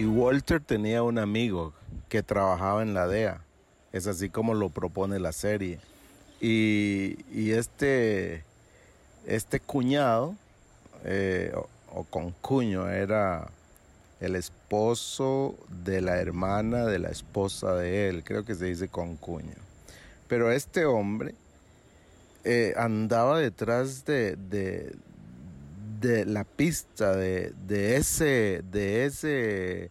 Y 0.00 0.06
Walter 0.06 0.62
tenía 0.62 1.02
un 1.02 1.18
amigo 1.18 1.74
que 2.08 2.22
trabajaba 2.22 2.80
en 2.80 2.94
la 2.94 3.06
DEA. 3.06 3.42
Es 3.92 4.06
así 4.06 4.30
como 4.30 4.54
lo 4.54 4.70
propone 4.70 5.18
la 5.18 5.30
serie. 5.30 5.78
Y, 6.40 7.50
este, 7.50 8.42
este 9.26 9.60
cuñado, 9.60 10.34
eh, 11.04 11.52
o, 11.54 11.68
o 11.92 12.04
concuño, 12.04 12.88
era 12.88 13.50
el 14.20 14.36
esposo 14.36 15.54
de 15.84 16.00
la 16.00 16.16
hermana 16.16 16.86
de 16.86 16.98
la 16.98 17.10
esposa 17.10 17.74
de 17.74 18.08
él. 18.08 18.24
Creo 18.24 18.46
que 18.46 18.54
se 18.54 18.64
dice 18.64 18.88
concuño. 18.88 19.52
Pero 20.28 20.50
este 20.50 20.86
hombre 20.86 21.34
eh, 22.44 22.72
andaba 22.78 23.38
detrás 23.38 24.06
de, 24.06 24.36
de, 24.36 24.94
de 26.00 26.24
la 26.24 26.44
pista 26.44 27.14
de, 27.14 27.52
de 27.66 27.96
ese, 27.96 28.62
de 28.70 29.04
ese, 29.04 29.90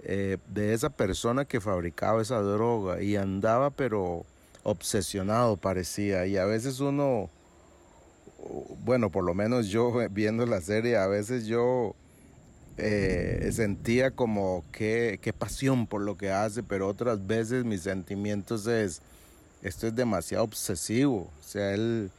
eh, 0.00 0.38
de 0.48 0.74
esa 0.74 0.90
persona 0.90 1.44
que 1.44 1.60
fabricaba 1.60 2.22
esa 2.22 2.40
droga 2.40 3.00
y 3.00 3.16
andaba 3.16 3.70
pero 3.70 4.24
obsesionado 4.64 5.56
parecía. 5.56 6.26
Y 6.26 6.36
a 6.36 6.44
veces 6.44 6.80
uno, 6.80 7.30
bueno, 8.84 9.10
por 9.10 9.24
lo 9.24 9.34
menos 9.34 9.68
yo 9.68 9.92
viendo 10.10 10.44
la 10.46 10.60
serie, 10.60 10.96
a 10.96 11.06
veces 11.06 11.46
yo 11.46 11.94
eh, 12.76 13.50
sentía 13.52 14.10
como 14.10 14.64
qué 14.72 15.34
pasión 15.38 15.86
por 15.86 16.00
lo 16.00 16.16
que 16.16 16.30
hace, 16.30 16.64
pero 16.64 16.88
otras 16.88 17.24
veces 17.24 17.64
mis 17.64 17.82
sentimientos 17.82 18.66
es, 18.66 19.00
esto 19.62 19.86
es 19.86 19.94
demasiado 19.94 20.42
obsesivo, 20.44 21.30
o 21.40 21.42
sea, 21.42 21.72
él 21.72 22.10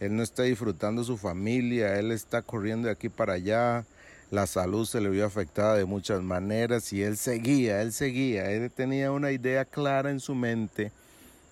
él 0.00 0.16
no 0.16 0.22
está 0.22 0.44
disfrutando 0.44 1.04
su 1.04 1.18
familia, 1.18 1.98
él 1.98 2.10
está 2.10 2.40
corriendo 2.40 2.86
de 2.86 2.92
aquí 2.92 3.10
para 3.10 3.34
allá, 3.34 3.84
la 4.30 4.46
salud 4.46 4.86
se 4.86 5.00
le 5.00 5.10
vio 5.10 5.26
afectada 5.26 5.76
de 5.76 5.84
muchas 5.84 6.22
maneras 6.22 6.92
y 6.92 7.02
él 7.02 7.18
seguía, 7.18 7.82
él 7.82 7.92
seguía, 7.92 8.50
él 8.50 8.70
tenía 8.70 9.12
una 9.12 9.30
idea 9.30 9.66
clara 9.66 10.10
en 10.10 10.20
su 10.20 10.34
mente 10.34 10.90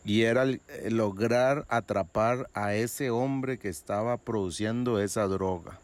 y 0.04 0.22
era 0.22 0.46
lograr 0.88 1.66
atrapar 1.68 2.48
a 2.54 2.74
ese 2.74 3.10
hombre 3.10 3.58
que 3.58 3.68
estaba 3.68 4.16
produciendo 4.16 4.98
esa 4.98 5.26
droga. 5.26 5.78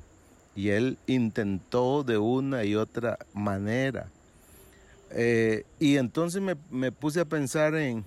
Y 0.57 0.71
él 0.71 0.97
intentó 1.07 2.05
de 2.05 2.17
una 2.17 2.65
y 2.65 2.77
otra 2.77 3.19
manera. 3.35 4.07
Eh, 5.11 5.65
y 5.79 5.97
entonces 5.97 6.41
me 6.71 6.93
puse 6.93 7.21
a 7.21 7.25
pensar 7.25 7.75
en, 7.75 8.05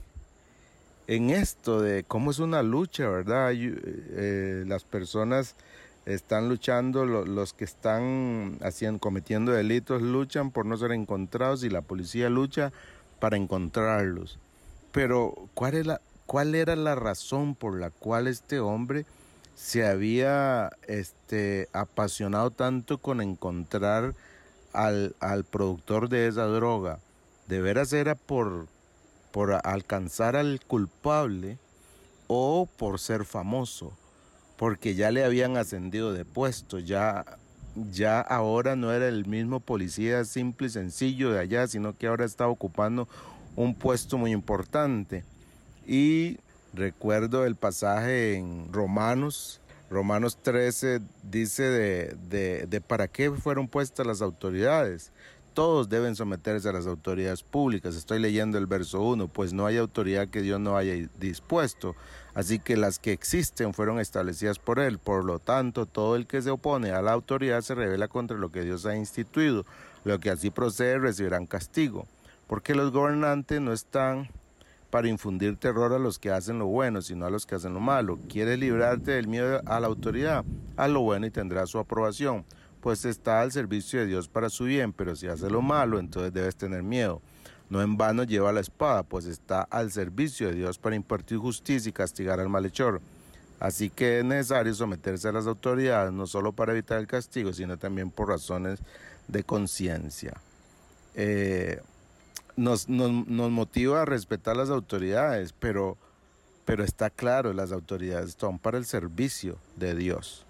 en 1.07 1.29
esto 1.29 1.81
de 1.81 2.03
cómo 2.03 2.31
es 2.31 2.39
una 2.39 2.61
lucha, 2.61 3.07
¿verdad? 3.07 3.51
Eh, 3.53 4.65
las 4.67 4.83
personas 4.83 5.55
están 6.05 6.49
luchando, 6.49 7.05
los 7.05 7.53
que 7.53 7.63
están 7.63 8.57
haciendo, 8.61 8.99
cometiendo 8.99 9.53
delitos 9.53 10.01
luchan 10.01 10.51
por 10.51 10.65
no 10.65 10.77
ser 10.77 10.91
encontrados 10.91 11.63
y 11.63 11.69
la 11.69 11.81
policía 11.81 12.29
lucha 12.29 12.71
para 13.19 13.37
encontrarlos. 13.37 14.37
Pero 14.91 15.33
¿cuál, 15.53 16.55
era 16.55 16.75
la 16.75 16.95
razón 16.95 17.55
por 17.55 17.79
la 17.79 17.89
cual 17.89 18.27
este 18.27 18.59
hombre 18.59 19.05
se 19.55 19.85
había 19.85 20.71
este, 20.87 21.69
apasionado 21.71 22.51
tanto 22.51 22.97
con 22.97 23.21
encontrar 23.21 24.13
al, 24.73 25.15
al 25.19 25.45
productor 25.45 26.09
de 26.09 26.27
esa 26.27 26.45
droga? 26.45 26.99
De 27.47 27.61
veras 27.61 27.93
era 27.93 28.15
por 28.15 28.67
por 29.31 29.59
alcanzar 29.63 30.35
al 30.35 30.59
culpable 30.65 31.57
o 32.27 32.67
por 32.77 32.99
ser 32.99 33.25
famoso, 33.25 33.93
porque 34.57 34.95
ya 34.95 35.11
le 35.11 35.23
habían 35.23 35.57
ascendido 35.57 36.13
de 36.13 36.25
puesto, 36.25 36.79
ya, 36.79 37.25
ya 37.91 38.19
ahora 38.19 38.75
no 38.75 38.91
era 38.91 39.07
el 39.07 39.25
mismo 39.25 39.59
policía 39.59 40.25
simple 40.25 40.67
y 40.67 40.71
sencillo 40.71 41.31
de 41.31 41.39
allá, 41.39 41.67
sino 41.67 41.97
que 41.97 42.07
ahora 42.07 42.25
está 42.25 42.47
ocupando 42.47 43.07
un 43.55 43.75
puesto 43.75 44.17
muy 44.17 44.31
importante. 44.31 45.23
Y 45.85 46.37
recuerdo 46.73 47.45
el 47.45 47.55
pasaje 47.55 48.35
en 48.35 48.71
Romanos, 48.73 49.61
Romanos 49.89 50.37
13 50.41 50.99
dice 51.23 51.63
de, 51.63 52.17
de, 52.29 52.65
de 52.67 52.81
para 52.81 53.07
qué 53.07 53.31
fueron 53.31 53.69
puestas 53.69 54.05
las 54.05 54.21
autoridades 54.21 55.11
todos 55.57 55.89
deben 55.89 56.15
someterse 56.15 56.69
a 56.69 56.71
las 56.71 56.85
autoridades 56.85 57.41
públicas. 57.41 57.95
Estoy 57.95 58.19
leyendo 58.19 58.59
el 58.59 58.67
verso 58.67 59.01
1, 59.01 59.27
pues 59.27 59.53
no 59.53 59.65
hay 59.65 59.77
autoridad 59.77 60.27
que 60.27 60.43
Dios 60.43 60.59
no 60.59 60.77
haya 60.77 60.93
dispuesto, 61.19 61.95
así 62.35 62.59
que 62.59 62.77
las 62.77 62.99
que 62.99 63.11
existen 63.11 63.73
fueron 63.73 63.99
establecidas 63.99 64.59
por 64.59 64.77
Él. 64.77 64.99
Por 64.99 65.25
lo 65.25 65.39
tanto, 65.39 65.87
todo 65.87 66.15
el 66.15 66.27
que 66.27 66.43
se 66.43 66.51
opone 66.51 66.91
a 66.91 67.01
la 67.01 67.11
autoridad 67.11 67.61
se 67.61 67.73
revela 67.73 68.07
contra 68.07 68.37
lo 68.37 68.51
que 68.51 68.61
Dios 68.61 68.85
ha 68.85 68.95
instituido. 68.95 69.65
Lo 70.03 70.19
que 70.19 70.29
así 70.29 70.51
procede 70.51 70.99
recibirán 70.99 71.47
castigo, 71.47 72.05
porque 72.45 72.75
los 72.75 72.91
gobernantes 72.91 73.59
no 73.59 73.73
están 73.73 74.29
para 74.91 75.07
infundir 75.07 75.57
terror 75.57 75.91
a 75.91 75.97
los 75.97 76.19
que 76.19 76.29
hacen 76.29 76.59
lo 76.59 76.67
bueno, 76.67 77.01
sino 77.01 77.25
a 77.25 77.31
los 77.31 77.47
que 77.47 77.55
hacen 77.55 77.73
lo 77.73 77.79
malo. 77.79 78.19
¿Quieres 78.29 78.59
librarte 78.59 79.13
del 79.13 79.27
miedo 79.27 79.59
a 79.65 79.79
la 79.79 79.87
autoridad? 79.87 80.45
Haz 80.75 80.91
lo 80.91 81.01
bueno 81.01 81.25
y 81.25 81.31
tendrás 81.31 81.71
su 81.71 81.79
aprobación 81.79 82.45
pues 82.87 83.03
está 83.03 83.41
al 83.41 83.51
servicio 83.51 83.99
de 83.99 84.05
Dios 84.05 84.29
para 84.29 84.49
su 84.49 84.63
bien, 84.63 84.93
pero 84.93 85.13
si 85.13 85.27
hace 85.27 85.49
lo 85.49 85.61
malo, 85.61 85.99
entonces 85.99 86.31
debes 86.31 86.55
tener 86.55 86.83
miedo. 86.83 87.21
No 87.69 87.81
en 87.81 87.97
vano 87.97 88.23
lleva 88.23 88.53
la 88.53 88.61
espada, 88.61 89.03
pues 89.03 89.25
está 89.25 89.63
al 89.63 89.91
servicio 89.91 90.47
de 90.47 90.53
Dios 90.53 90.77
para 90.77 90.95
impartir 90.95 91.37
justicia 91.37 91.89
y 91.89 91.91
castigar 91.91 92.39
al 92.39 92.47
malhechor. 92.47 93.01
Así 93.59 93.89
que 93.89 94.19
es 94.19 94.23
necesario 94.23 94.73
someterse 94.73 95.27
a 95.27 95.33
las 95.33 95.47
autoridades, 95.47 96.13
no 96.13 96.27
solo 96.27 96.53
para 96.53 96.71
evitar 96.71 96.97
el 96.99 97.07
castigo, 97.07 97.51
sino 97.51 97.75
también 97.75 98.09
por 98.09 98.29
razones 98.29 98.79
de 99.27 99.43
conciencia. 99.43 100.35
Eh, 101.13 101.81
nos, 102.55 102.87
motiva 102.87 104.03
a 104.03 104.05
respetar 104.05 104.55
las 104.55 104.69
autoridades, 104.69 105.53
pero, 105.59 105.97
pero 106.63 106.85
está 106.85 107.09
claro, 107.09 107.51
las 107.51 107.73
autoridades 107.73 108.37
son 108.39 108.59
para 108.59 108.77
el 108.77 108.85
servicio 108.85 109.57
de 109.75 109.93
Dios 109.93 110.46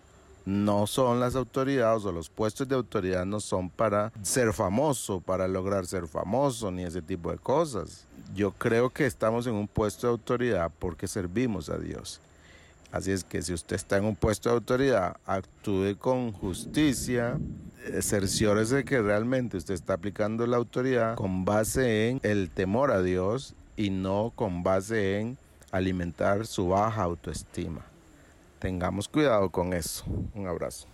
no 0.47 0.87
son 0.87 1.19
las 1.19 1.35
autoridades 1.35 2.05
o 2.05 2.11
los 2.13 2.29
puestos 2.29 2.69
de 2.69 2.75
autoridad 2.75 3.25
no 3.25 3.41
son 3.41 3.69
para 3.69 4.13
ser 4.21 4.53
famoso, 4.53 5.19
para 5.19 5.45
lograr 5.45 5.85
ser 5.85 6.07
famoso, 6.07 6.71
ni 6.71 6.85
ese 6.85 7.01
tipo 7.01 7.31
de 7.31 7.37
cosas. 7.37 8.05
Yo 8.33 8.51
creo 8.51 8.89
que 8.89 9.05
estamos 9.05 9.45
en 9.45 9.55
un 9.55 9.67
puesto 9.67 10.07
de 10.07 10.11
autoridad 10.11 10.71
porque 10.79 11.05
servimos 11.05 11.69
a 11.69 11.77
Dios. 11.77 12.21
Así 12.93 13.11
es 13.11 13.25
que 13.25 13.41
si 13.41 13.51
usted 13.53 13.75
está 13.75 13.97
en 13.97 14.05
un 14.05 14.15
puesto 14.15 14.47
de 14.47 14.55
autoridad, 14.55 15.17
actúe 15.25 15.97
con 15.99 16.31
justicia, 16.31 17.37
cerciórese 18.01 18.85
que 18.85 19.01
realmente 19.01 19.57
usted 19.57 19.73
está 19.73 19.95
aplicando 19.95 20.47
la 20.47 20.55
autoridad 20.55 21.15
con 21.15 21.43
base 21.43 22.07
en 22.07 22.21
el 22.23 22.49
temor 22.51 22.91
a 22.91 23.01
Dios 23.01 23.53
y 23.75 23.89
no 23.89 24.31
con 24.33 24.63
base 24.63 25.19
en 25.19 25.37
alimentar 25.71 26.47
su 26.47 26.69
baja 26.69 27.03
autoestima. 27.03 27.81
Tengamos 28.59 29.07
cuidado 29.07 29.49
con 29.49 29.73
eso. 29.73 30.03
Un 30.33 30.47
abrazo. 30.47 30.87